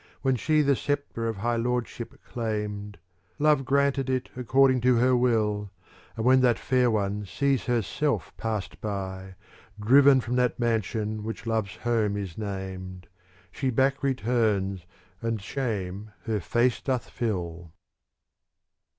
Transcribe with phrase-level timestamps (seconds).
[0.23, 2.97] When she the sceptre of high lordship claimed,"
[3.37, 5.69] Love granted it, according to her will.
[6.17, 9.35] And when that fair one sees herself passed by.
[9.79, 13.05] Driven from that mansion which Love's home is named.
[13.51, 14.87] She back returns
[15.21, 17.71] and shame her face doth fill.